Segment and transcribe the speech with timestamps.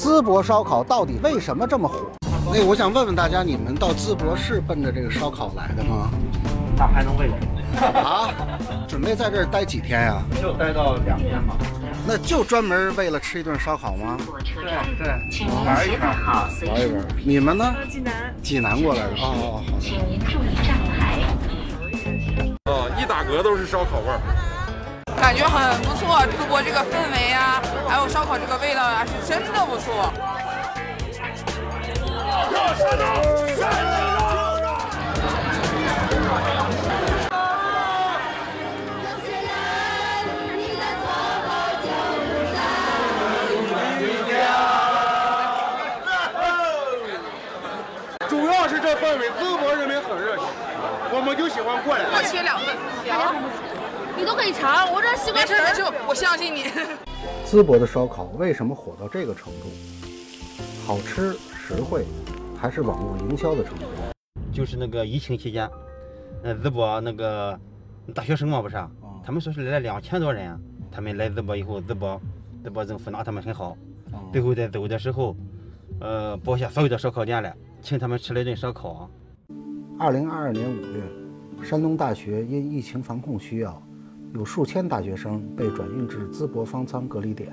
[0.00, 2.10] 淄博烧烤到底为什么这么火？
[2.50, 6.10] 那我想问问大家，你们到淄博是奔着这个烧烤来的吗？
[6.74, 8.00] 那还能为什么？
[8.00, 8.30] 啊，
[8.88, 11.54] 准备在这儿待几天呀、就待到两天吧。
[12.06, 14.16] 那就专门为了吃一顿烧烤吗？
[14.54, 15.06] 对对，
[15.66, 16.00] 玩一圈。
[16.00, 17.06] 玩一玩。
[17.22, 17.74] 你们呢？
[17.90, 18.34] 济南。
[18.42, 19.12] 济南过来的。
[19.16, 19.80] 哦哦，好的。
[19.82, 21.20] 请您注意站牌。
[22.72, 24.18] 啊，一打嗝都是烧烤味儿。
[25.20, 30.10] 感觉很不错，淄博这个氛围啊，还有烧烤这个味道啊，是真的不错。
[48.26, 50.46] 主要是这氛围，淄博人民很热情，
[51.12, 52.04] 我们就喜欢过来。
[52.10, 52.74] 我切两份，
[54.20, 56.64] 你都可以尝，我这西瓜没事没事，我相信你。
[57.48, 59.70] 淄博的烧烤为什么火到这个程度？
[60.84, 62.04] 好吃、实惠，
[62.54, 63.86] 还是网络营销的成功？
[64.52, 65.66] 就是那个疫情期间，
[66.42, 67.58] 呃，淄博那个
[68.14, 68.90] 大学生嘛，不是啊？
[69.24, 70.54] 他们说是来了两千多人，
[70.92, 72.20] 他们来淄博以后，淄博
[72.62, 73.74] 淄博政府拿他们很好，
[74.30, 75.34] 最后在走的时候，
[75.98, 79.08] 呃，包下所有的烧烤店了，请他们吃了一顿烧烤。
[79.98, 83.82] 二零二二年五月，山东大学因疫情防控需要，
[84.32, 87.50] 有数千大学生被转运至淄博方舱隔离点。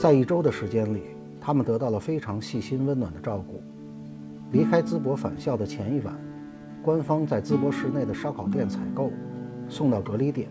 [0.00, 1.02] 在一周的时间里，
[1.40, 3.60] 他们得到了非常细心温暖的照顾。
[4.52, 6.16] 离开淄博返校的前一晚，
[6.80, 9.10] 官方在淄博市内的烧烤店采购，
[9.68, 10.48] 送到隔离点，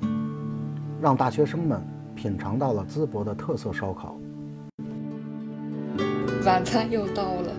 [1.01, 1.81] 让大学生们
[2.13, 4.19] 品尝到了淄博的特色烧烤。
[6.45, 7.55] 晚餐又到了，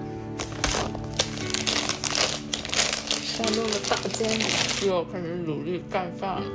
[3.22, 4.46] 山东的大煎饼
[4.86, 6.46] 又要开始努力干饭了，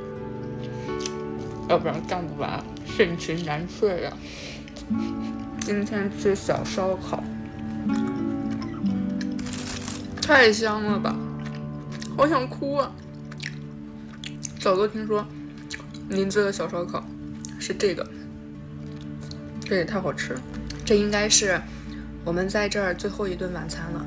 [1.72, 4.11] 要不然干不完，肾情难睡呀。
[5.61, 7.23] 今天吃小烧烤，
[10.22, 11.16] 太香了吧，
[12.17, 12.92] 好想哭啊！
[14.60, 15.26] 早都听说
[16.10, 17.02] 林子的小烧烤
[17.58, 18.05] 是这个，
[19.64, 20.42] 这也太好吃了，
[20.83, 21.58] 这应该是。
[22.26, 24.05] 我们在这儿最后一顿晚餐了，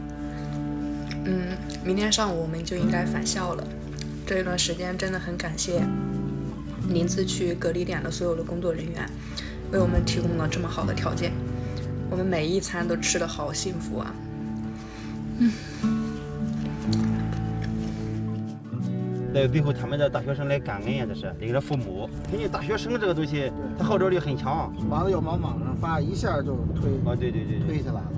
[1.25, 3.67] 嗯，明天上午我们就应该返校了。
[4.27, 5.83] 这一段时间真的很感谢
[6.89, 9.09] 临淄区隔离点的所有的工作人员，
[9.73, 11.33] 为我们提供了这么好的条件，
[12.11, 14.15] 我们每一餐都吃的好幸福啊！
[15.39, 15.53] 嗯。
[19.33, 22.09] 在最后，他们的大学生来感恩呀，这是领着父母。
[22.33, 24.73] 因为大学生这个东西，他号召力很强。
[24.89, 28.13] 完了要往网上发，一下就推啊，对对对，推起来了。